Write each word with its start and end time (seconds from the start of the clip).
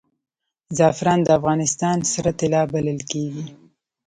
زعفران 0.77 1.19
د 1.23 1.29
افغانستان 1.39 1.97
سره 2.13 2.31
طلا 2.39 2.61
بلل 2.71 2.99
کیږي 3.11 3.45